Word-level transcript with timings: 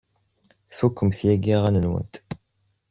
Tfukemt 0.69 1.19
yagi 1.29 1.53
aɣanen-nwent? 1.57 2.13